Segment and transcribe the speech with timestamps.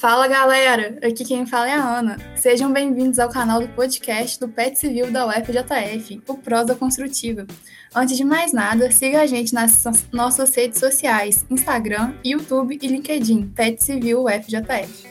[0.00, 2.16] Fala galera, aqui quem fala é a Ana.
[2.34, 7.46] Sejam bem-vindos ao canal do podcast do PET Civil da UFJF, o Prosa Construtiva.
[7.94, 13.48] Antes de mais nada, siga a gente nas nossas redes sociais, Instagram, YouTube e LinkedIn,
[13.48, 15.06] PET Civil UFJF.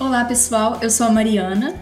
[0.00, 1.76] Olá pessoal, eu sou a Mariana.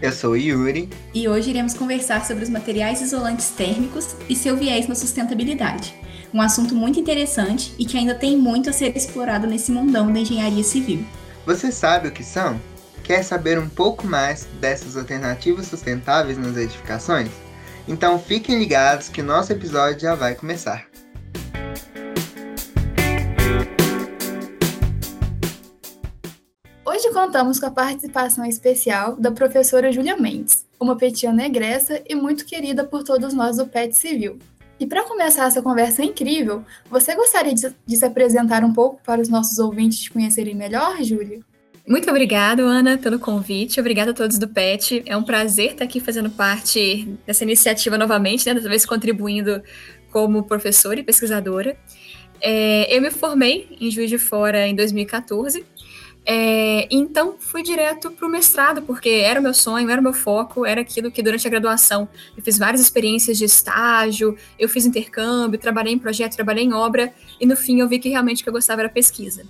[0.00, 0.88] Eu sou o Yuri.
[1.12, 5.94] E hoje iremos conversar sobre os materiais isolantes térmicos e seu viés na sustentabilidade.
[6.32, 10.20] Um assunto muito interessante e que ainda tem muito a ser explorado nesse mundão da
[10.20, 11.04] engenharia civil.
[11.46, 12.60] Você sabe o que são?
[13.02, 17.30] Quer saber um pouco mais dessas alternativas sustentáveis nas edificações?
[17.88, 20.86] Então fiquem ligados que nosso episódio já vai começar.
[26.84, 32.44] Hoje contamos com a participação especial da professora Júlia Mendes, uma petiana egressa e muito
[32.44, 34.38] querida por todos nós do PET Civil.
[34.80, 39.20] E para começar essa conversa incrível, você gostaria de, de, se apresentar um pouco para
[39.20, 41.40] os nossos ouvintes te conhecerem melhor, Júlia?
[41.86, 43.78] Muito obrigada, Ana, pelo convite.
[43.78, 45.02] Obrigada a todos do PET.
[45.04, 48.54] É um prazer estar aqui fazendo parte dessa iniciativa novamente, né?
[48.54, 49.62] dessa vez contribuindo
[50.10, 51.76] como professora e pesquisadora.
[52.40, 55.62] É, eu me formei em Juiz de Fora em 2014
[56.24, 60.12] é, então fui direto para o mestrado, porque era o meu sonho, era o meu
[60.12, 64.84] foco, era aquilo que durante a graduação eu fiz várias experiências de estágio, eu fiz
[64.84, 68.44] intercâmbio, trabalhei em projeto, trabalhei em obra, e no fim eu vi que realmente o
[68.44, 69.44] que eu gostava era pesquisa.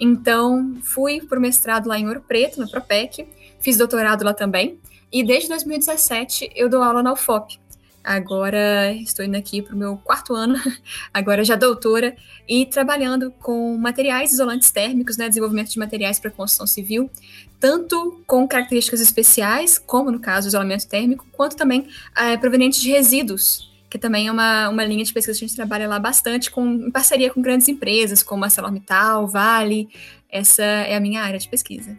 [0.00, 3.26] Então fui para o mestrado lá em Ouro Preto, no Propec,
[3.60, 4.78] fiz doutorado lá também,
[5.12, 7.60] e desde 2017 eu dou aula na UFOP,
[8.04, 10.56] Agora estou indo aqui para o meu quarto ano,
[11.12, 12.14] agora já doutora,
[12.46, 17.10] e trabalhando com materiais isolantes térmicos, né, desenvolvimento de materiais para construção civil,
[17.58, 23.72] tanto com características especiais, como no caso isolamento térmico, quanto também é, provenientes de resíduos,
[23.88, 26.66] que também é uma, uma linha de pesquisa que a gente trabalha lá bastante, com,
[26.66, 29.88] em parceria com grandes empresas, como a ArcelorMittal, Vale,
[30.28, 31.96] essa é a minha área de pesquisa.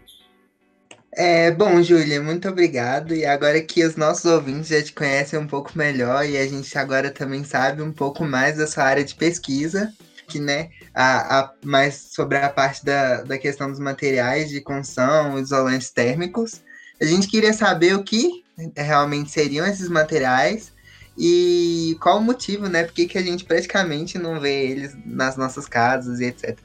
[1.17, 3.15] É, bom, Júlia, muito obrigado.
[3.15, 6.77] E agora que os nossos ouvintes já te conhecem um pouco melhor e a gente
[6.77, 9.93] agora também sabe um pouco mais da sua área de pesquisa,
[10.27, 15.39] que, né, a, a, mais sobre a parte da, da questão dos materiais de construção,
[15.39, 16.61] isolantes térmicos.
[16.99, 18.43] A gente queria saber o que
[18.75, 20.73] realmente seriam esses materiais
[21.17, 22.83] e qual o motivo, né?
[22.83, 26.59] Porque que a gente praticamente não vê eles nas nossas casas e etc.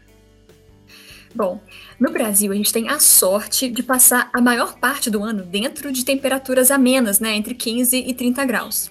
[1.35, 1.61] Bom,
[1.99, 5.93] no Brasil a gente tem a sorte de passar a maior parte do ano dentro
[5.93, 8.91] de temperaturas amenas, né, entre 15 e 30 graus.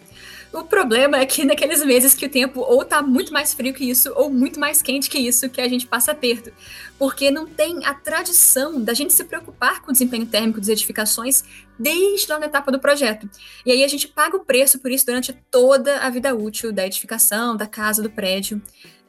[0.51, 3.87] O problema é que naqueles meses que o tempo ou tá muito mais frio que
[3.87, 6.51] isso, ou muito mais quente que isso, que a gente passa perto.
[6.97, 11.43] Porque não tem a tradição da gente se preocupar com o desempenho térmico das edificações
[11.77, 13.29] desde lá na etapa do projeto.
[13.63, 16.83] E aí a gente paga o preço por isso durante toda a vida útil da
[16.83, 18.59] edificação, da casa, do prédio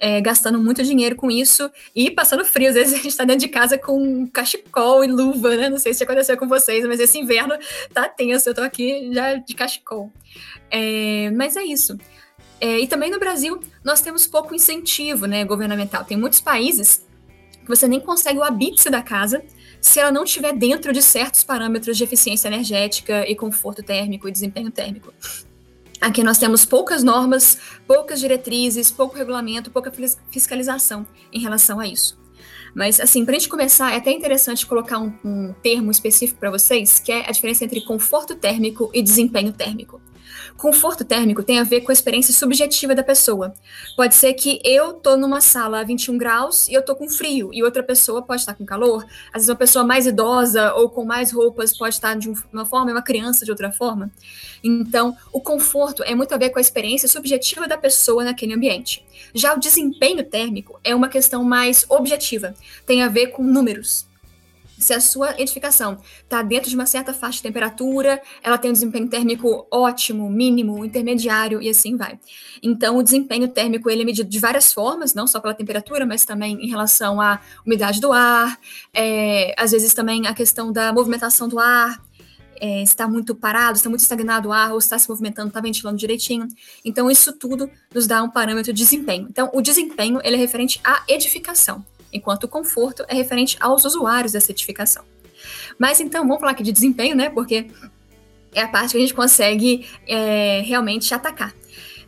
[0.00, 2.70] é, gastando muito dinheiro com isso e passando frio.
[2.70, 5.68] Às vezes a gente está dentro de casa com cachecol e luva, né?
[5.68, 7.54] Não sei se aconteceu com vocês, mas esse inverno
[7.92, 8.48] tá tenso.
[8.48, 10.10] Eu tô aqui já de cachecol.
[10.70, 11.98] É, mas é isso.
[12.58, 16.04] É, e também no Brasil, nós temos pouco incentivo né, governamental.
[16.04, 17.06] Tem muitos países
[17.62, 19.42] que você nem consegue o habite da casa
[19.80, 24.32] se ela não estiver dentro de certos parâmetros de eficiência energética e conforto térmico e
[24.32, 25.12] desempenho térmico.
[26.00, 29.92] Aqui nós temos poucas normas, poucas diretrizes, pouco regulamento, pouca
[30.30, 32.18] fiscalização em relação a isso.
[32.74, 36.50] Mas, assim, para a gente começar, é até interessante colocar um, um termo específico para
[36.50, 40.00] vocês, que é a diferença entre conforto térmico e desempenho térmico.
[40.60, 43.54] Conforto térmico tem a ver com a experiência subjetiva da pessoa.
[43.96, 47.48] Pode ser que eu tô numa sala a 21 graus e eu tô com frio,
[47.50, 49.06] e outra pessoa pode estar com calor.
[49.28, 52.90] Às vezes uma pessoa mais idosa ou com mais roupas pode estar de uma forma
[52.90, 54.12] e uma criança de outra forma.
[54.62, 59.02] Então, o conforto é muito a ver com a experiência subjetiva da pessoa naquele ambiente.
[59.34, 62.54] Já o desempenho térmico é uma questão mais objetiva,
[62.84, 64.09] tem a ver com números
[64.80, 68.72] se a sua edificação está dentro de uma certa faixa de temperatura, ela tem um
[68.72, 72.18] desempenho térmico ótimo, mínimo, intermediário e assim vai.
[72.62, 76.24] Então, o desempenho térmico ele é medido de várias formas, não só pela temperatura, mas
[76.24, 78.58] também em relação à umidade do ar,
[78.94, 82.02] é, às vezes também a questão da movimentação do ar,
[82.58, 85.98] é, está muito parado, está muito estagnado o ar, ou está se movimentando, está ventilando
[85.98, 86.48] direitinho.
[86.84, 89.26] Então, isso tudo nos dá um parâmetro de desempenho.
[89.30, 94.32] Então, o desempenho ele é referente à edificação enquanto o conforto é referente aos usuários
[94.32, 95.04] da certificação.
[95.78, 97.30] Mas então, vamos falar aqui de desempenho, né?
[97.30, 97.70] Porque
[98.54, 101.54] é a parte que a gente consegue é, realmente atacar.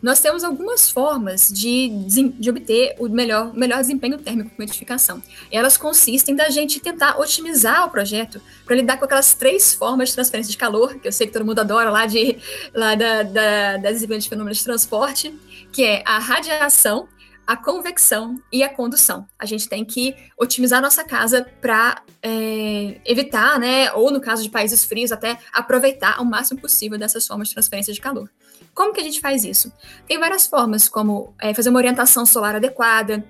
[0.02, 1.88] Nós temos algumas formas de,
[2.36, 5.22] de obter o melhor, melhor desempenho térmico com edificação.
[5.48, 10.16] Elas consistem da gente tentar otimizar o projeto para lidar com aquelas três formas de
[10.16, 12.36] transferência de calor, que eu sei que todo mundo adora lá, de,
[12.74, 15.32] lá da, da, das disciplinas de fenômenos de transporte,
[15.72, 17.06] que é a radiação,
[17.46, 19.26] a convecção e a condução.
[19.38, 24.48] A gente tem que otimizar nossa casa para é, evitar, né, ou no caso de
[24.48, 28.30] países frios, até aproveitar ao máximo possível dessas formas de transferência de calor.
[28.74, 29.72] Como que a gente faz isso?
[30.06, 33.24] Tem várias formas, como é, fazer uma orientação solar adequada,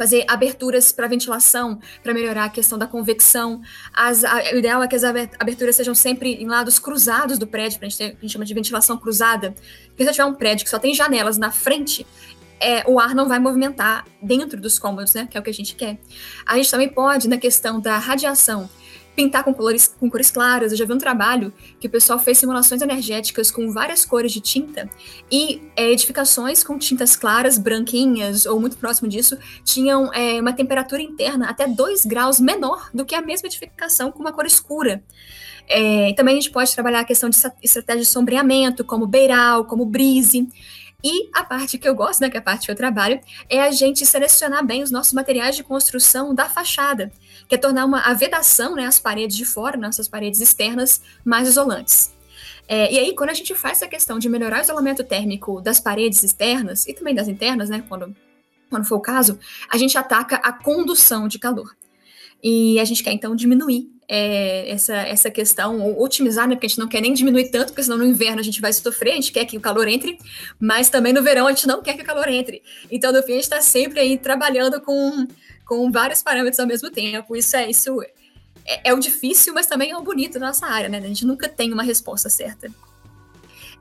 [0.00, 3.60] fazer aberturas para ventilação, para melhorar a questão da convecção.
[3.92, 7.78] As, a, o ideal é que as aberturas sejam sempre em lados cruzados do prédio,
[7.78, 9.54] para a gente ter, a gente chama de ventilação cruzada.
[9.88, 12.06] Porque se eu tiver um prédio que só tem janelas na frente,
[12.60, 15.26] é, o ar não vai movimentar dentro dos cômodos, né?
[15.30, 15.98] Que é o que a gente quer.
[16.46, 18.68] A gente também pode, na questão da radiação,
[19.16, 20.72] pintar com cores, com cores claras.
[20.72, 24.40] Eu já vi um trabalho que o pessoal fez simulações energéticas com várias cores de
[24.40, 24.88] tinta
[25.30, 31.02] e é, edificações com tintas claras, branquinhas ou muito próximo disso, tinham é, uma temperatura
[31.02, 35.02] interna até 2 graus menor do que a mesma edificação com uma cor escura.
[35.68, 39.84] É, também a gente pode trabalhar a questão de estratégia de sombreamento, como beiral, como
[39.84, 40.48] brise.
[41.02, 43.60] E a parte que eu gosto, né, que é a parte que eu trabalho, é
[43.60, 47.10] a gente selecionar bem os nossos materiais de construção da fachada,
[47.48, 51.48] que é tornar uma, a vedação, né, as paredes de fora, nossas paredes externas, mais
[51.48, 52.12] isolantes.
[52.68, 55.80] É, e aí, quando a gente faz essa questão de melhorar o isolamento térmico das
[55.80, 58.14] paredes externas e também das internas, né, quando,
[58.68, 59.38] quando for o caso,
[59.68, 61.74] a gente ataca a condução de calor.
[62.42, 66.54] E a gente quer, então, diminuir é, essa, essa questão, ou otimizar, né?
[66.54, 68.72] Porque a gente não quer nem diminuir tanto, porque senão no inverno a gente vai
[68.72, 70.18] sofrer, a gente quer que o calor entre,
[70.58, 72.62] mas também no verão a gente não quer que o calor entre.
[72.90, 75.26] Então, no fim, a gente está sempre aí trabalhando com,
[75.64, 77.36] com vários parâmetros ao mesmo tempo.
[77.36, 78.00] Isso é isso
[78.66, 80.98] é, é o difícil, mas também é o bonito da nossa área, né?
[80.98, 82.68] A gente nunca tem uma resposta certa.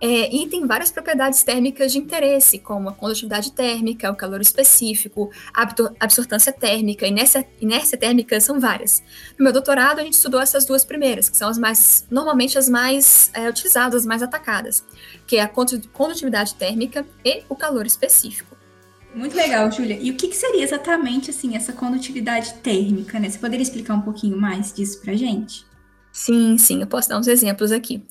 [0.01, 5.29] É, e tem várias propriedades térmicas de interesse, como a condutividade térmica, o calor específico,
[5.53, 5.67] a
[5.99, 9.03] absortância térmica, inércia, inércia térmica, são várias.
[9.37, 12.69] No meu doutorado, a gente estudou essas duas primeiras, que são as mais, normalmente as
[12.69, 14.85] mais é, utilizadas, as mais atacadas,
[15.27, 18.57] que é a condutividade térmica e o calor específico.
[19.13, 19.97] Muito legal, Júlia.
[19.99, 23.29] E o que, que, seria exatamente assim essa condutividade térmica, né?
[23.29, 25.65] Você poderia explicar um pouquinho mais disso pra gente?
[26.21, 28.03] Sim, sim, eu posso dar uns exemplos aqui.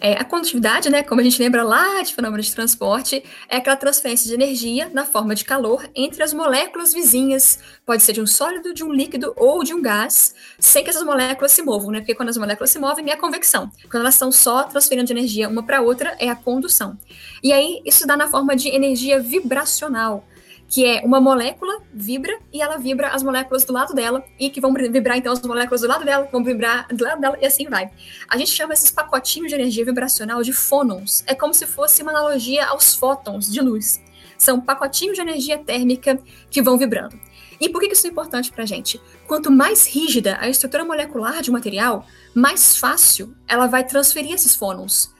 [0.00, 3.76] É, a condutividade, né, como a gente lembra lá de fenômeno de transporte, é aquela
[3.76, 8.26] transferência de energia na forma de calor entre as moléculas vizinhas, pode ser de um
[8.26, 12.00] sólido, de um líquido ou de um gás, sem que essas moléculas se movam, né?
[12.00, 13.70] Porque quando as moléculas se movem é a convecção.
[13.88, 16.98] Quando elas estão só transferindo energia uma para outra é a condução.
[17.44, 20.24] E aí isso dá na forma de energia vibracional
[20.72, 24.58] que é uma molécula vibra e ela vibra as moléculas do lado dela e que
[24.58, 27.68] vão vibrar então as moléculas do lado dela, vão vibrar do lado dela e assim
[27.68, 27.90] vai.
[28.26, 31.24] A gente chama esses pacotinhos de energia vibracional de fônons.
[31.26, 34.02] É como se fosse uma analogia aos fótons de luz.
[34.38, 36.18] São pacotinhos de energia térmica
[36.50, 37.20] que vão vibrando.
[37.60, 38.98] E por que isso é importante para a gente?
[39.26, 44.56] Quanto mais rígida a estrutura molecular de um material, mais fácil ela vai transferir esses
[44.56, 45.12] fônons.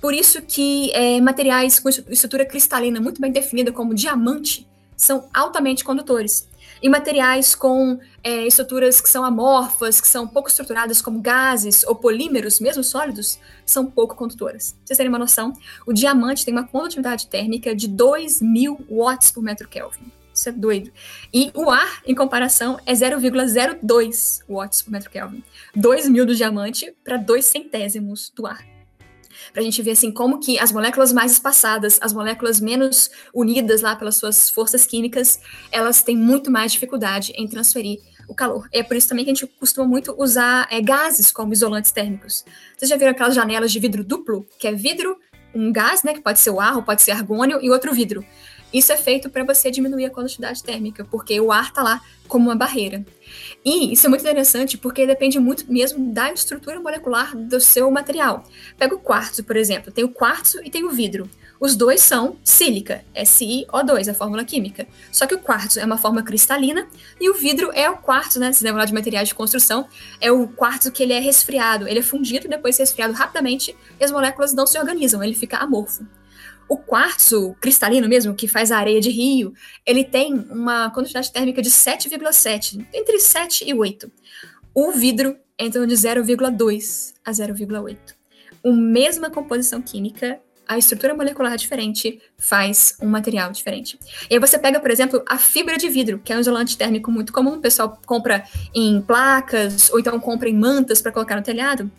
[0.00, 5.84] Por isso que é, materiais com estrutura cristalina muito bem definida, como diamante, são altamente
[5.84, 6.48] condutores.
[6.82, 11.94] E materiais com é, estruturas que são amorfas, que são pouco estruturadas, como gases ou
[11.94, 14.72] polímeros, mesmo sólidos, são pouco condutoras.
[14.72, 15.52] Pra vocês terem uma noção,
[15.86, 20.12] o diamante tem uma condutividade térmica de 2.000 watts por metro Kelvin.
[20.34, 20.92] Isso é doido.
[21.32, 25.42] E o ar, em comparação, é 0,02 watts por metro Kelvin.
[25.74, 28.75] 2.000 do diamante para 2 centésimos do ar
[29.52, 33.82] para a gente ver assim como que as moléculas mais espaçadas, as moléculas menos unidas
[33.82, 37.98] lá pelas suas forças químicas, elas têm muito mais dificuldade em transferir
[38.28, 38.68] o calor.
[38.72, 42.44] É por isso também que a gente costuma muito usar é, gases como isolantes térmicos.
[42.76, 45.16] Vocês já viram aquelas janelas de vidro duplo, que é vidro,
[45.54, 48.24] um gás, né, que pode ser o ar ou pode ser argônio, e outro vidro.
[48.72, 52.46] Isso é feito para você diminuir a condutividade térmica, porque o ar está lá como
[52.50, 53.04] uma barreira.
[53.66, 58.44] E isso é muito interessante porque depende muito mesmo da estrutura molecular do seu material.
[58.78, 59.90] Pega o quartzo, por exemplo.
[59.90, 61.28] Tem o quartzo e tem o vidro.
[61.58, 64.86] Os dois são sílica, SiO2, a fórmula química.
[65.10, 66.86] Só que o quartzo é uma forma cristalina
[67.20, 68.52] e o vidro é o quartzo, né?
[68.52, 69.88] Se lembra de materiais de construção,
[70.20, 74.12] é o quartzo que ele é resfriado, ele é fundido, depois resfriado rapidamente e as
[74.12, 76.06] moléculas não se organizam, ele fica amorfo.
[76.68, 79.52] O quartzo cristalino mesmo, que faz a areia de rio,
[79.84, 84.10] ele tem uma quantidade térmica de 7,7, entre 7 e 8.
[84.74, 87.96] O vidro entra de 0,2 a 0,8.
[88.64, 93.98] A mesma composição química, a estrutura molecular é diferente faz um material diferente.
[94.28, 97.10] E aí você pega, por exemplo, a fibra de vidro, que é um isolante térmico
[97.10, 98.44] muito comum, o pessoal compra
[98.74, 101.90] em placas ou então compra em mantas para colocar no telhado.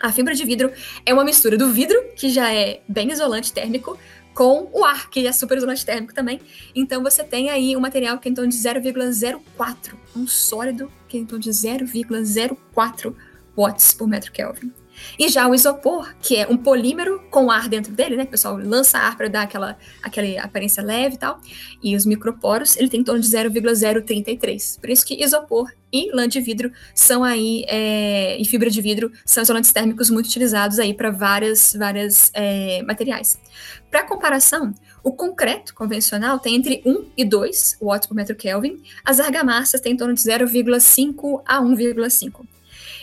[0.00, 0.70] A fibra de vidro
[1.04, 3.98] é uma mistura do vidro, que já é bem isolante térmico,
[4.34, 6.40] com o ar, que é super isolante térmico também.
[6.74, 11.16] Então você tem aí um material que é em torno de 0,04, um sólido que
[11.16, 13.14] é em torno de 0,04
[13.56, 14.70] watts por metro Kelvin.
[15.18, 18.24] E já o isopor, que é um polímero com ar dentro dele, né?
[18.24, 21.40] O pessoal lança ar para dar aquela, aquela aparência leve e tal.
[21.82, 24.78] E os microporos, ele tem em torno de 0,033.
[24.80, 29.10] Por isso que isopor e lã de vidro são aí, é, e fibra de vidro,
[29.24, 33.38] são isolantes térmicos muito utilizados aí para várias, várias é, materiais.
[33.90, 39.20] Para comparação, o concreto convencional tem entre 1 e 2 watts por metro Kelvin, as
[39.20, 42.55] argamassas têm em torno de 0,5 a 1,5.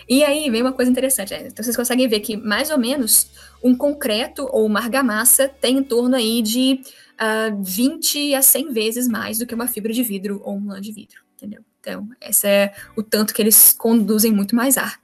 [0.07, 1.48] E aí vem uma coisa interessante, né?
[1.48, 3.29] então vocês conseguem ver que mais ou menos
[3.63, 8.74] um concreto ou uma argamassa tem em torno aí de uh, ah, 20 a 100
[8.74, 11.62] vezes mais do que uma fibra de vidro ou um lã de vidro, entendeu?
[11.79, 15.00] Então, esse é o tanto que eles conduzem muito mais ar.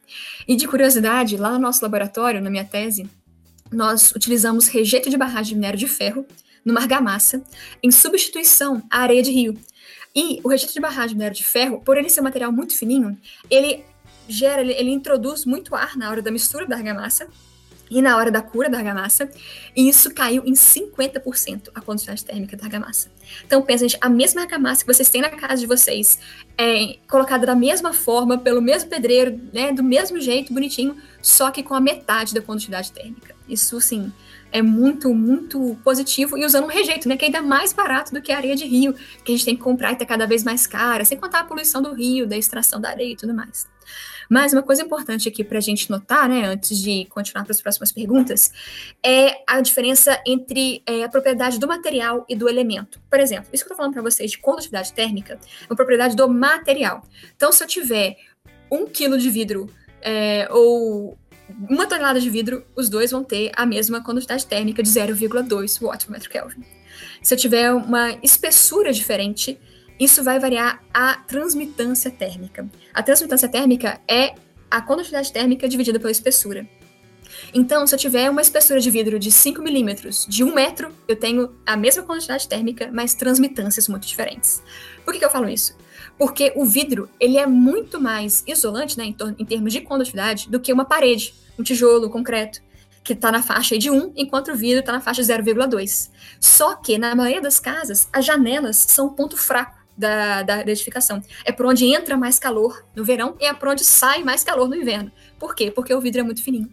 [0.47, 3.09] E de curiosidade, lá no nosso laboratório, na minha tese,
[3.69, 6.25] nós utilizamos rejeito de barragem de minério de ferro
[6.63, 7.43] numa argamassa
[7.83, 9.57] em substituição à areia de rio.
[10.15, 12.73] E o rejeito de barragem de minério de ferro, por ele ser um material muito
[12.73, 13.17] fininho,
[13.49, 13.83] ele
[14.29, 17.27] gera, ele, ele introduz muito ar na hora da mistura da argamassa
[17.89, 19.29] e na hora da cura da argamassa,
[19.75, 23.09] e isso caiu em 50% a condutividade térmica da argamassa.
[23.45, 26.19] Então, pensa, gente, a mesma argamassa que vocês têm na casa de vocês,
[26.57, 31.63] é, colocada da mesma forma, pelo mesmo pedreiro, né, do mesmo jeito, bonitinho, só que
[31.63, 33.35] com a metade da condutividade térmica.
[33.47, 34.11] Isso, sim,
[34.51, 38.21] é muito, muito positivo e usando um rejeito, né, que é ainda mais barato do
[38.21, 38.93] que a areia de rio,
[39.23, 41.43] que a gente tem que comprar e tá cada vez mais cara, sem contar a
[41.43, 43.67] poluição do rio, da extração da areia e tudo mais.
[44.29, 47.61] Mas uma coisa importante aqui para a gente notar, né, antes de continuar para as
[47.61, 48.51] próximas perguntas,
[49.03, 53.01] é a diferença entre é, a propriedade do material e do elemento.
[53.09, 56.15] Por exemplo, isso que eu estou falando para vocês de condutividade térmica é uma propriedade
[56.15, 57.03] do material.
[57.35, 58.17] Então, se eu tiver
[58.71, 59.67] um quilo de vidro
[60.01, 61.17] é, ou
[61.67, 66.05] uma tonelada de vidro, os dois vão ter a mesma condutividade térmica de 0,2 watts
[66.05, 66.63] por metro Kelvin.
[67.21, 69.59] Se eu tiver uma espessura diferente,
[69.99, 72.69] isso vai variar a transmitância térmica.
[72.93, 74.33] A transmitância térmica é
[74.71, 76.67] a condutividade térmica dividida pela espessura.
[77.53, 81.15] Então, se eu tiver uma espessura de vidro de 5 milímetros, de 1 metro, eu
[81.15, 84.61] tenho a mesma condutividade térmica, mas transmitâncias muito diferentes.
[85.03, 85.75] Por que, que eu falo isso?
[86.17, 90.59] Porque o vidro ele é muito mais isolante né, em, em termos de condutividade do
[90.59, 92.61] que uma parede, um tijolo, um concreto
[93.03, 96.09] que está na faixa de 1, enquanto o vidro está na faixa de 0,2.
[96.39, 101.21] Só que, na maioria das casas, as janelas são um ponto fraco da, da edificação.
[101.43, 104.69] É por onde entra mais calor no verão e é por onde sai mais calor
[104.69, 105.11] no inverno.
[105.37, 105.69] Por quê?
[105.69, 106.69] Porque o vidro é muito fininho.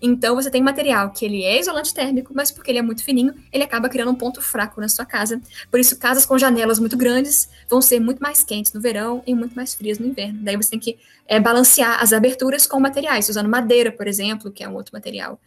[0.00, 3.34] Então você tem material que ele é isolante térmico, mas porque ele é muito fininho,
[3.52, 5.40] ele acaba criando um ponto fraco na sua casa.
[5.70, 9.34] Por isso, casas com janelas muito grandes vão ser muito mais quentes no verão e
[9.34, 10.38] muito mais frias no inverno.
[10.42, 14.62] Daí você tem que é, balancear as aberturas com materiais, usando madeira, por exemplo, que
[14.62, 15.40] é um outro material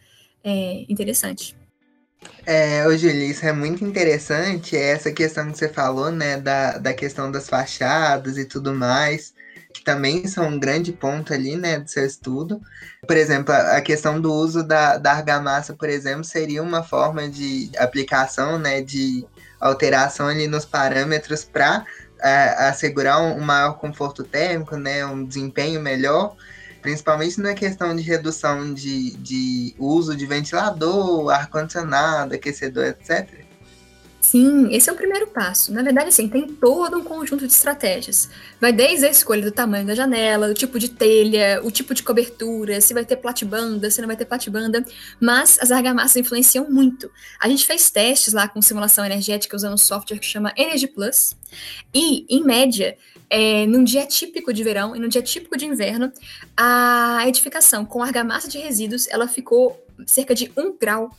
[0.44, 1.56] é, interessante.
[2.44, 6.92] É, ô Julie, isso é muito interessante, essa questão que você falou, né, da, da
[6.92, 9.32] questão das fachadas e tudo mais,
[9.72, 12.60] que também são um grande ponto ali, né, do seu estudo.
[13.06, 17.70] Por exemplo, a, questão do uso da, da argamassa, por exemplo, seria uma forma de
[17.78, 19.24] aplicação, né, de
[19.60, 21.86] alteração ali nos parâmetros para
[22.20, 26.34] é, assegurar um maior conforto térmico, né, um desempenho melhor,
[26.82, 33.42] principalmente na questão de redução de, de uso de ventilador, ar-condicionado, aquecedor, etc.
[34.20, 35.72] Sim, esse é o primeiro passo.
[35.72, 38.30] Na verdade, assim, tem todo um conjunto de estratégias.
[38.60, 42.02] Vai desde a escolha do tamanho da janela, o tipo de telha, o tipo de
[42.02, 44.84] cobertura, se vai ter platibanda, se não vai ter platibanda,
[45.20, 47.10] mas as argamassas influenciam muito.
[47.38, 51.34] A gente fez testes lá com simulação energética usando um software que chama Energy Plus,
[51.92, 52.96] e, em média,
[53.34, 56.12] é, num dia típico de verão e num dia típico de inverno,
[56.54, 61.10] a edificação com argamassa de resíduos, ela ficou cerca de um grau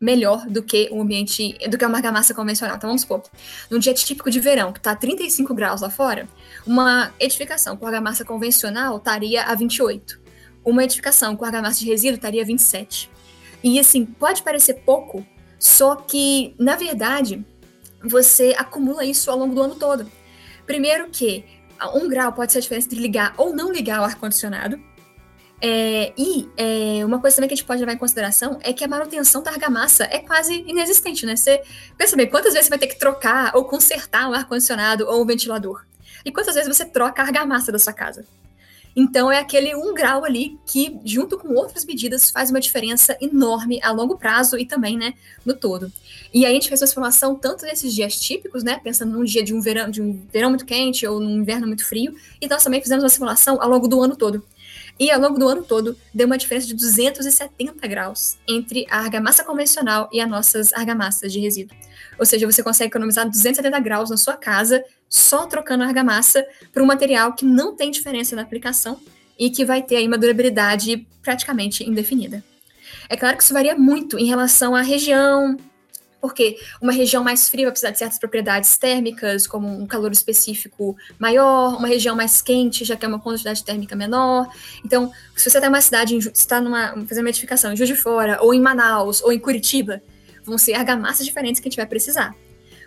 [0.00, 2.76] melhor do que o ambiente, do que uma argamassa convencional.
[2.76, 3.22] Então vamos supor,
[3.70, 6.26] num dia típico de verão, que está 35 graus lá fora,
[6.66, 10.18] uma edificação com argamassa convencional estaria a 28.
[10.64, 13.10] Uma edificação com argamassa de resíduo estaria a 27.
[13.62, 15.26] E assim, pode parecer pouco,
[15.58, 17.44] só que, na verdade,
[18.02, 20.10] você acumula isso ao longo do ano todo.
[20.64, 21.57] Primeiro que
[21.94, 24.80] um grau pode ser a diferença entre ligar ou não ligar o ar-condicionado.
[25.60, 28.84] É, e é, uma coisa também que a gente pode levar em consideração é que
[28.84, 31.34] a manutenção da argamassa é quase inexistente, né?
[31.34, 31.62] Você
[31.96, 35.26] pensa bem, quantas vezes você vai ter que trocar ou consertar um ar-condicionado ou um
[35.26, 35.84] ventilador?
[36.24, 38.24] E quantas vezes você troca a argamassa da sua casa?
[39.00, 43.78] Então é aquele um grau ali que, junto com outras medidas, faz uma diferença enorme
[43.80, 45.14] a longo prazo e também, né,
[45.46, 45.92] no todo.
[46.34, 49.44] E aí a gente fez uma simulação tanto nesses dias típicos, né, pensando num dia
[49.44, 52.64] de um verão, de um verão muito quente ou num inverno muito frio, e nós
[52.64, 54.44] também fizemos uma simulação ao longo do ano todo.
[54.98, 59.44] E ao longo do ano todo, deu uma diferença de 270 graus entre a argamassa
[59.44, 61.76] convencional e as nossas argamassas de resíduo.
[62.18, 66.86] Ou seja, você consegue economizar 270 graus na sua casa só trocando argamassa por um
[66.86, 69.00] material que não tem diferença na aplicação
[69.38, 72.42] e que vai ter aí uma durabilidade praticamente indefinida.
[73.08, 75.56] É claro que isso varia muito em relação à região,
[76.20, 80.96] porque uma região mais fria vai precisar de certas propriedades térmicas, como um calor específico
[81.18, 84.48] maior, uma região mais quente já quer uma quantidade térmica menor.
[84.84, 88.38] Então, se você tem uma cidade, está numa fazendo uma edificação em Juiz de Fora,
[88.42, 90.02] ou em Manaus, ou em Curitiba,
[90.44, 92.34] vão ser argamassas diferentes que a gente vai precisar.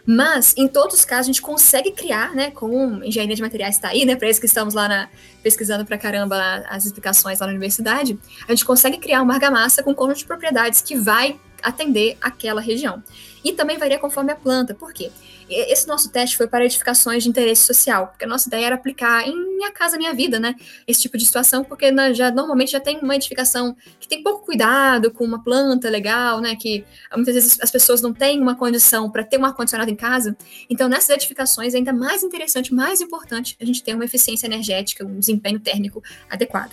[0.06, 3.90] Mas, em todos os casos, a gente consegue criar, né, com engenharia de materiais está
[3.90, 5.10] aí, né, para isso que estamos lá na,
[5.44, 8.18] pesquisando para caramba as explicações lá na universidade,
[8.48, 13.04] a gente consegue criar uma argamassa com conjunto de propriedades que vai atender aquela região.
[13.44, 14.74] E também varia conforme a planta.
[14.74, 15.12] Por quê?
[15.50, 19.28] Esse nosso teste foi para edificações de interesse social, porque a nossa ideia era aplicar
[19.28, 20.56] em Minha Casa Minha Vida, né?
[20.88, 25.12] Esse tipo de situação, porque já, normalmente já tem uma edificação que tem pouco cuidado
[25.12, 26.56] com uma planta legal, né?
[26.56, 30.38] Que muitas vezes as pessoas não têm uma condição para ter um ar-condicionado em casa.
[30.70, 35.06] Então, nessas edificações, é ainda mais interessante, mais importante, a gente ter uma eficiência energética,
[35.06, 36.72] um desempenho térmico adequado.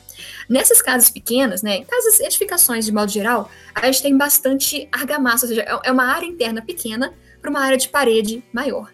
[0.49, 1.85] Nessas casas pequenas, né?
[1.85, 6.05] Casas, edificações de modo geral, a gente tem bastante argamassa, ou seja, é, é uma
[6.05, 8.93] área interna pequena para uma área de parede maior.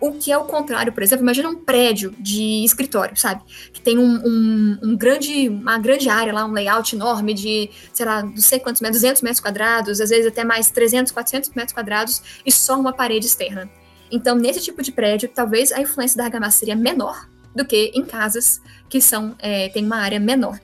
[0.00, 3.42] O que é o contrário, por exemplo, imagina um prédio de escritório, sabe?
[3.70, 8.06] Que tem um, um, um, grande, uma grande área lá, um layout enorme de, sei
[8.06, 11.74] lá, não sei quantos metros, 200 metros quadrados, às vezes até mais 300, 400 metros
[11.74, 13.70] quadrados e só uma parede externa.
[14.10, 18.04] Então, nesse tipo de prédio, talvez a influência da argamassa seria menor do que em
[18.04, 20.58] casas que são é, tem uma área menor.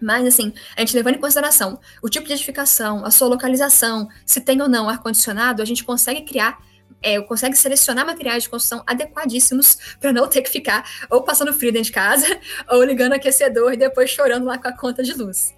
[0.00, 4.40] Mas, assim, a gente levando em consideração o tipo de edificação, a sua localização, se
[4.40, 6.58] tem ou não ar-condicionado, a gente consegue criar,
[7.02, 11.72] é, consegue selecionar materiais de construção adequadíssimos para não ter que ficar ou passando frio
[11.72, 12.26] dentro de casa,
[12.68, 15.54] ou ligando o aquecedor e depois chorando lá com a conta de luz.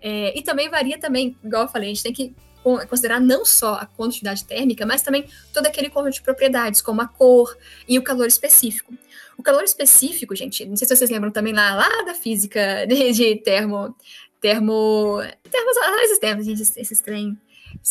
[0.00, 3.74] É, e também varia também, igual eu falei, a gente tem que considerar não só
[3.74, 7.56] a condutividade térmica, mas também todo aquele conjunto de propriedades, como a cor
[7.88, 8.92] e o calor específico.
[9.36, 13.12] O calor específico, gente, não sei se vocês lembram também lá, lá da física de,
[13.12, 13.94] de termo,
[14.40, 17.38] termo, termos, análises termos, gente, esses trem.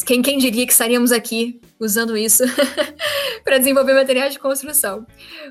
[0.06, 2.44] Quem, quem diria que estaríamos aqui usando isso
[3.44, 5.08] para desenvolver materiais de construção?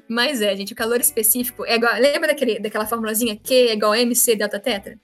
[0.06, 1.94] Mas é, gente, o calor específico é igual.
[1.94, 4.98] Lembra daquele, daquela formulazinha Q é igual a MC delta tetra?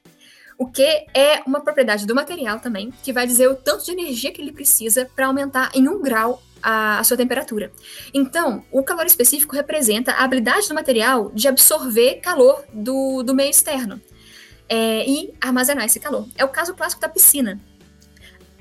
[0.58, 4.32] O Q é uma propriedade do material também, que vai dizer o tanto de energia
[4.32, 7.72] que ele precisa para aumentar em um grau a, a, sua temperatura.
[8.12, 13.50] Então, o calor específico representa a habilidade do material de absorver calor do, do meio
[13.50, 14.00] externo
[14.68, 16.26] é, e armazenar esse calor.
[16.36, 17.60] É o caso clássico da piscina.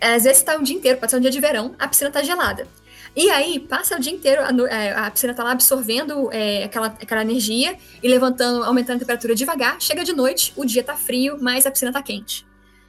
[0.01, 2.21] Às vezes está um dia inteiro, pode ser um dia de verão, a piscina está
[2.21, 2.67] gelada.
[3.15, 6.87] E aí, passa o dia inteiro, a, é, a piscina está lá absorvendo é, aquela,
[6.87, 9.79] aquela energia e levantando, aumentando a temperatura devagar.
[9.79, 12.45] Chega de noite, o dia está frio, mas a piscina está quente.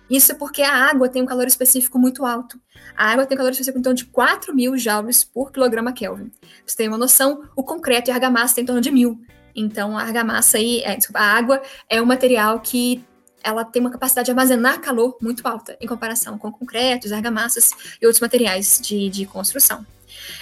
[0.09, 2.59] Isso é porque a água tem um calor específico muito alto.
[2.97, 6.29] A água tem um calor específico então de 4 mil joules por quilograma Kelvin.
[6.29, 9.21] Pra você tem uma noção, o concreto e a argamassa tem em torno de mil.
[9.55, 13.05] Então a argamassa aí, é, desculpa, a água é um material que
[13.43, 18.07] ela tem uma capacidade de armazenar calor muito alta em comparação com concretos, argamassas e
[18.07, 19.85] outros materiais de, de construção.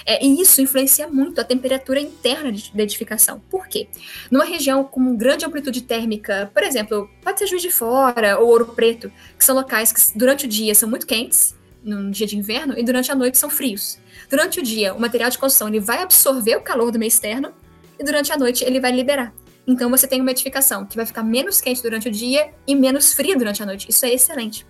[0.05, 3.41] É, e isso influencia muito a temperatura interna de, da edificação.
[3.49, 3.87] Por quê?
[4.29, 8.67] Numa região com grande amplitude térmica, por exemplo, pode ser Juiz de Fora ou Ouro
[8.67, 12.77] Preto, que são locais que durante o dia são muito quentes, num dia de inverno,
[12.77, 13.99] e durante a noite são frios.
[14.29, 17.53] Durante o dia, o material de construção ele vai absorver o calor do meio externo,
[17.99, 19.33] e durante a noite ele vai liberar.
[19.65, 23.13] Então você tem uma edificação que vai ficar menos quente durante o dia e menos
[23.13, 23.89] fria durante a noite.
[23.89, 24.65] Isso é excelente.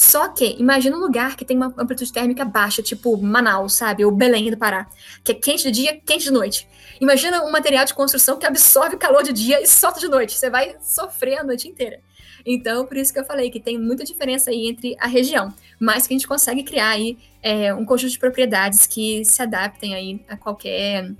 [0.00, 4.02] Só que, imagina um lugar que tem uma amplitude térmica baixa, tipo Manaus, sabe?
[4.02, 4.88] Ou Belém do Pará,
[5.22, 6.66] que é quente de dia, quente de noite.
[6.98, 10.38] Imagina um material de construção que absorve calor de dia e solta de noite.
[10.38, 12.00] Você vai sofrer a noite inteira.
[12.46, 16.06] Então, por isso que eu falei que tem muita diferença aí entre a região, mas
[16.06, 20.24] que a gente consegue criar aí é, um conjunto de propriedades que se adaptem aí
[20.26, 21.12] a qualquer,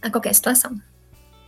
[0.00, 0.74] a qualquer situação.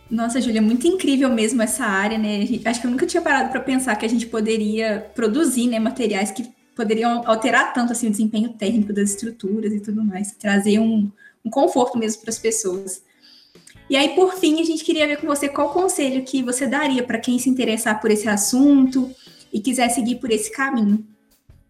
[0.07, 2.45] Nossa, Júlia, muito incrível mesmo essa área, né?
[2.63, 6.29] Acho que eu nunca tinha parado para pensar que a gente poderia produzir né, materiais
[6.29, 11.09] que poderiam alterar tanto assim o desempenho técnico das estruturas e tudo mais, trazer um,
[11.43, 13.01] um conforto mesmo para as pessoas.
[13.89, 17.03] E aí, por fim, a gente queria ver com você qual conselho que você daria
[17.03, 19.11] para quem se interessar por esse assunto
[19.53, 21.05] e quiser seguir por esse caminho.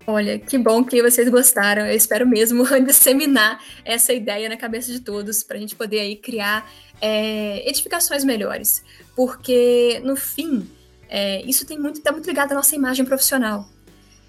[0.08, 1.86] Olha, que bom que vocês gostaram.
[1.86, 6.16] Eu espero mesmo disseminar essa ideia na cabeça de todos para a gente poder aí
[6.16, 8.84] criar é, edificações melhores,
[9.16, 10.70] porque no fim
[11.10, 13.68] é, isso tem muito está muito ligado à nossa imagem profissional.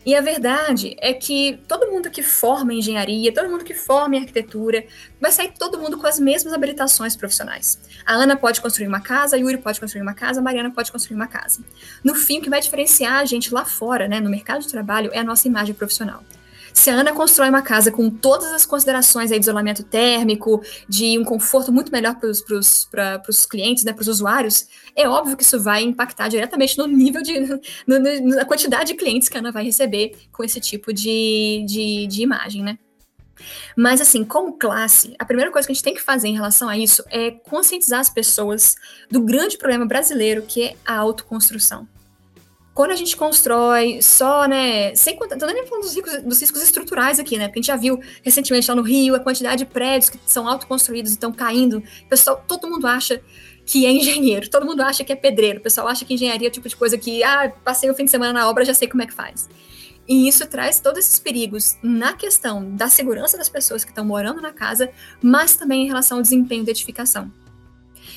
[0.06, 4.86] E a verdade é que todo mundo que forma engenharia, todo mundo que forma arquitetura,
[5.20, 7.76] vai sair todo mundo com as mesmas habilitações profissionais.
[8.06, 10.92] A Ana pode construir uma casa, a Yuri pode construir uma casa, a Mariana pode
[10.92, 11.60] construir uma casa.
[12.04, 15.10] No fim, o que vai diferenciar a gente lá fora, né, no mercado de trabalho,
[15.12, 16.22] é a nossa imagem profissional.
[16.72, 21.18] Se a Ana constrói uma casa com todas as considerações aí de isolamento térmico, de
[21.18, 25.60] um conforto muito melhor para os clientes, né, para os usuários, é óbvio que isso
[25.60, 27.36] vai impactar diretamente no nível de.
[27.86, 31.64] No, no, na quantidade de clientes que a Ana vai receber com esse tipo de,
[31.66, 32.78] de, de imagem, né?
[33.76, 36.68] Mas, assim, como classe, a primeira coisa que a gente tem que fazer em relação
[36.68, 38.74] a isso é conscientizar as pessoas
[39.10, 41.86] do grande problema brasileiro que é a autoconstrução.
[42.76, 46.62] Quando a gente constrói só, né, sem contar, tô nem falando dos, riscos, dos riscos
[46.62, 49.64] estruturais aqui, né, porque a gente já viu recentemente lá no Rio a quantidade de
[49.64, 53.22] prédios que são autoconstruídos e estão caindo, pessoal, todo mundo acha
[53.64, 56.50] que é engenheiro, todo mundo acha que é pedreiro, o pessoal acha que engenharia é
[56.50, 58.86] o tipo de coisa que, ah, passei o fim de semana na obra, já sei
[58.86, 59.48] como é que faz.
[60.06, 64.42] E isso traz todos esses perigos na questão da segurança das pessoas que estão morando
[64.42, 64.90] na casa,
[65.22, 67.32] mas também em relação ao desempenho da edificação.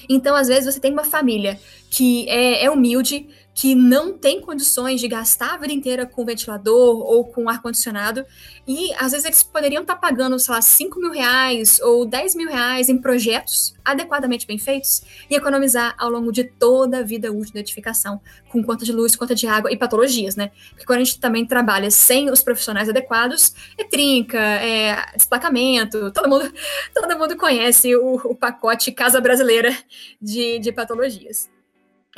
[0.10, 3.28] Então, às vezes, você tem uma família que é, é humilde,
[3.60, 8.26] que não tem condições de gastar a vida inteira com ventilador ou com ar-condicionado,
[8.66, 12.36] e às vezes eles poderiam estar tá pagando, sei lá, 5 mil reais ou 10
[12.36, 17.34] mil reais em projetos adequadamente bem feitos e economizar ao longo de toda a vida
[17.34, 20.52] útil da edificação, com conta de luz, conta de água e patologias, né?
[20.70, 26.30] Porque quando a gente também trabalha sem os profissionais adequados, é trinca, é desplacamento, todo
[26.30, 26.50] mundo,
[26.96, 29.76] todo mundo conhece o, o pacote Casa Brasileira
[30.22, 31.59] de, de patologias.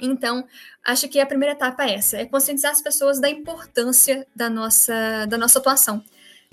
[0.01, 0.43] Então,
[0.83, 5.25] acho que a primeira etapa é essa, é conscientizar as pessoas da importância da nossa,
[5.27, 6.03] da nossa atuação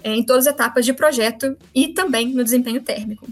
[0.04, 3.26] é, em todas as etapas de projeto e também no desempenho térmico.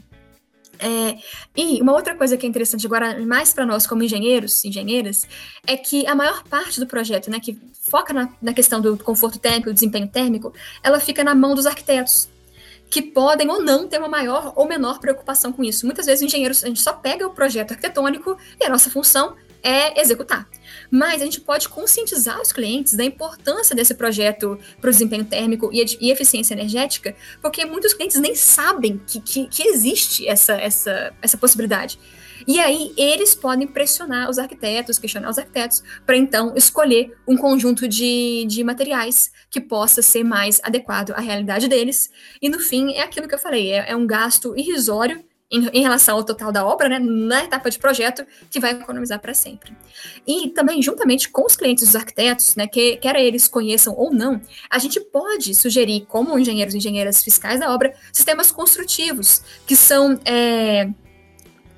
[0.78, 1.16] É,
[1.56, 5.26] e uma outra coisa que é interessante agora, mais para nós como engenheiros, engenheiras,
[5.66, 9.38] é que a maior parte do projeto, né, que foca na, na questão do conforto
[9.38, 10.52] térmico, do desempenho térmico,
[10.82, 12.28] ela fica na mão dos arquitetos,
[12.90, 15.86] que podem ou não ter uma maior ou menor preocupação com isso.
[15.86, 19.34] Muitas vezes, engenheiros, a gente só pega o projeto arquitetônico e a nossa função
[19.66, 20.48] é executar.
[20.88, 25.70] Mas a gente pode conscientizar os clientes da importância desse projeto para o desempenho térmico
[25.72, 31.12] e, e, eficiência energética, porque muitos clientes nem sabem que, que, que existe essa, essa,
[31.20, 31.98] essa possibilidade.
[32.46, 37.88] E aí eles podem pressionar os arquitetos, questionar os arquitetos, para então escolher um conjunto
[37.88, 42.08] de, de materiais que possa ser mais adequado à realidade deles.
[42.40, 45.82] E no fim, é aquilo que eu falei: é, é um gasto irrisório em, em,
[45.82, 49.76] relação ao total da obra, né, na etapa de projeto, que vai economizar para sempre.
[50.26, 54.40] E também, juntamente com os clientes dos arquitetos, né, que quer eles conheçam ou não,
[54.68, 60.18] a gente pode sugerir, como engenheiros e engenheiras fiscais da obra, sistemas construtivos, que são.
[60.24, 60.88] É,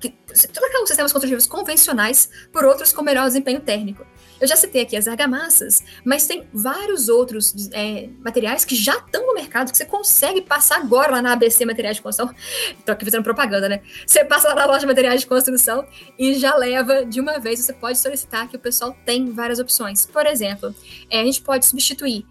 [0.00, 0.14] que,
[0.52, 4.06] trocar os sistemas construtivos convencionais por outros com melhor desempenho térmico.
[4.40, 9.26] Eu já citei aqui as argamassas, mas tem vários outros é, materiais que já estão
[9.26, 12.34] no mercado, que você consegue passar agora lá na ABC Materiais de Construção.
[12.78, 13.80] Estou aqui fazendo propaganda, né?
[14.06, 15.86] Você passa lá na loja de materiais de construção
[16.18, 17.60] e já leva de uma vez.
[17.60, 20.06] Você pode solicitar que o pessoal tem várias opções.
[20.06, 20.74] Por exemplo,
[21.10, 22.24] é, a gente pode substituir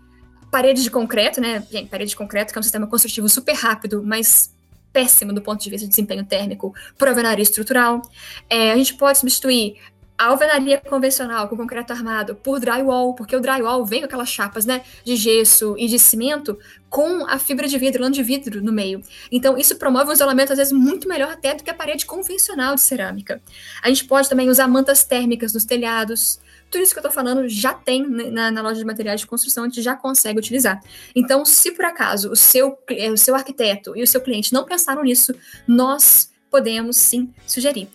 [0.52, 1.65] paredes de concreto, né?
[1.70, 4.56] Gente, parede de concreto, que é um sistema construtivo super rápido, mas
[4.93, 8.02] péssimo do ponto de vista de desempenho térmico, por alvenaria estrutural.
[8.50, 9.76] É, a gente pode substituir
[10.17, 14.65] a alvenaria convencional com concreto armado por drywall, porque o drywall vem com aquelas chapas,
[14.65, 16.58] né, de gesso e de cimento
[16.89, 19.01] com a fibra de vidro, lã de vidro no meio.
[19.32, 22.73] Então isso promove um isolamento às vezes muito melhor até do que a parede convencional
[22.73, 23.41] de cerâmica.
[23.84, 26.39] A gente pode também usar mantas térmicas nos telhados.
[26.71, 29.63] Tudo isso que eu estou falando já tem na, na, loja de materiais de construção,
[29.63, 30.82] a gente já consegue utilizar.
[31.15, 32.77] Então, se por acaso o seu,
[33.13, 35.34] o seu arquiteto e o seu cliente não pensaram nisso,
[35.65, 37.88] nós podemos sim sugerir.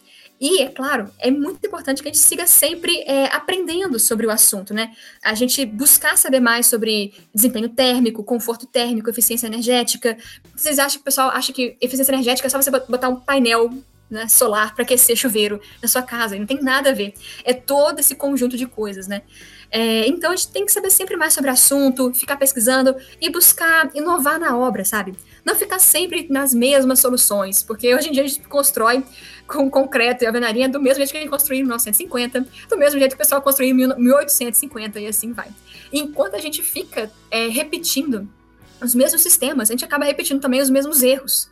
[0.42, 4.30] E, é claro, é muito importante que a gente siga sempre é, aprendendo sobre o
[4.30, 4.92] assunto, né?
[5.22, 10.18] A gente buscar saber mais sobre desempenho térmico, conforto térmico, eficiência energética.
[10.56, 13.70] Vocês acham que o pessoal acha que eficiência energética é só você botar um painel
[14.10, 16.36] né, solar para aquecer chuveiro na sua casa?
[16.36, 17.14] Não tem nada a ver.
[17.44, 19.22] É todo esse conjunto de coisas, né?
[19.70, 23.30] É, então a gente tem que saber sempre mais sobre o assunto, ficar pesquisando e
[23.30, 25.14] buscar inovar na obra, sabe?
[25.44, 29.04] Não ficar sempre nas mesmas soluções, porque hoje em dia a gente constrói
[29.46, 32.98] com concreto e alvenaria do mesmo jeito que a gente construiu em 1950, do mesmo
[32.98, 35.48] jeito que o pessoal construiu em 1850 e assim vai.
[35.92, 38.28] E enquanto a gente fica é, repetindo
[38.80, 41.50] os mesmos sistemas, a gente acaba repetindo também os mesmos erros.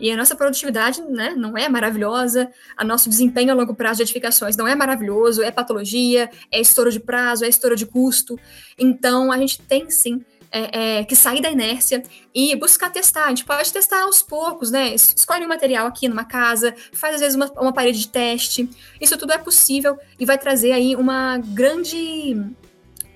[0.00, 4.02] E a nossa produtividade né, não é maravilhosa, a nosso desempenho a longo prazo de
[4.02, 8.38] edificações não é maravilhoso, é patologia, é estouro de prazo, é estouro de custo.
[8.78, 12.02] Então, a gente tem sim é, é, que sair da inércia
[12.34, 13.24] e buscar testar.
[13.24, 14.94] A gente pode testar aos poucos, né?
[14.94, 18.68] Escolhe um material aqui numa casa, faz às vezes uma, uma parede de teste.
[19.00, 22.36] Isso tudo é possível e vai trazer aí uma grande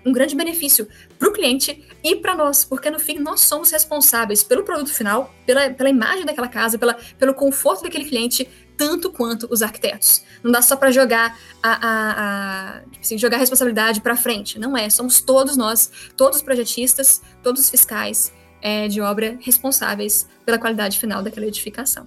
[0.04, 0.86] um grande benefício
[1.18, 5.34] para o cliente e para nós, porque no fim nós somos responsáveis pelo produto final,
[5.44, 10.22] pela, pela imagem daquela casa, pela, pelo conforto daquele cliente, tanto quanto os arquitetos.
[10.42, 14.58] Não dá só para jogar a, a, a tipo assim, jogar a responsabilidade para frente.
[14.58, 14.88] Não é.
[14.90, 20.98] Somos todos nós, todos os projetistas, todos os fiscais é, de obra responsáveis pela qualidade
[20.98, 22.06] final daquela edificação.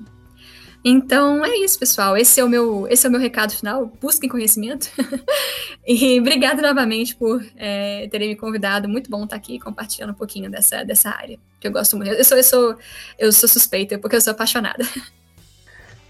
[0.84, 2.16] Então é isso, pessoal.
[2.16, 3.92] Esse é o meu, esse é o meu recado final.
[4.00, 4.90] Busquem conhecimento.
[5.86, 8.88] e obrigado novamente por é, terem me convidado.
[8.88, 12.12] Muito bom estar aqui compartilhando um pouquinho dessa, dessa área que eu gosto muito.
[12.12, 12.78] Eu sou, eu sou,
[13.18, 14.86] eu sou suspeita porque eu sou apaixonada.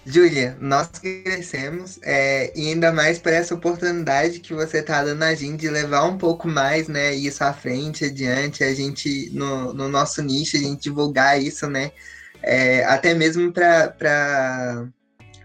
[0.04, 5.34] Júlia, nós crescemos é, e ainda mais por essa oportunidade que você está dando a
[5.34, 9.88] gente de levar um pouco mais, né, isso à frente, adiante, a gente, no, no
[9.88, 11.92] nosso nicho, a gente divulgar isso, né,
[12.42, 14.88] é, até mesmo para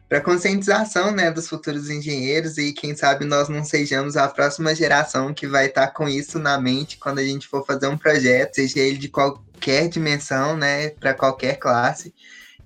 [0.08, 5.34] para conscientização né, dos futuros engenheiros e quem sabe nós não sejamos a próxima geração
[5.34, 8.54] que vai estar tá com isso na mente quando a gente for fazer um projeto,
[8.54, 12.14] seja ele de qualquer dimensão, né, para qualquer classe,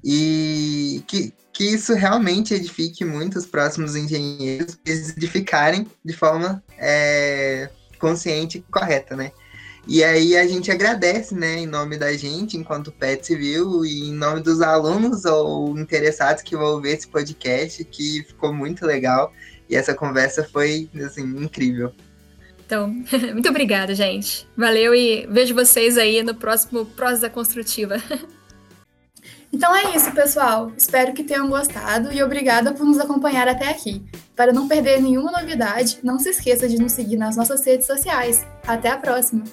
[0.04, 7.68] e que, que isso realmente edifique muitos próximos engenheiros, eles edificarem de forma é,
[8.00, 9.34] consciente e correta, né?
[9.86, 14.14] E aí a gente agradece, né, em nome da gente, enquanto PET Civil, e em
[14.14, 19.34] nome dos alunos ou interessados que vão ver esse podcast, que ficou muito legal.
[19.70, 21.92] E essa conversa foi, assim, incrível.
[22.66, 22.88] Então,
[23.34, 24.48] muito obrigada, gente.
[24.56, 27.98] Valeu e vejo vocês aí no próximo Prosa Construtiva.
[29.52, 30.72] Então é isso, pessoal.
[30.78, 34.04] Espero que tenham gostado e obrigada por nos acompanhar até aqui.
[34.36, 38.46] Para não perder nenhuma novidade, não se esqueça de nos seguir nas nossas redes sociais.
[38.66, 39.44] Até a próxima!